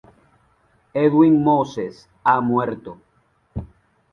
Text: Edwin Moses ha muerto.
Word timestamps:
Edwin 0.95 1.43
Moses 1.43 2.09
ha 2.23 2.41
muerto. 2.41 2.97